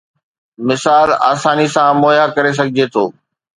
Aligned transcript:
مثال 0.67 1.07
آساني 1.31 1.65
سان 1.75 1.93
مهيا 2.03 2.25
ڪري 2.35 2.51
سگهجي 2.59 2.85
ٿو 2.93 3.03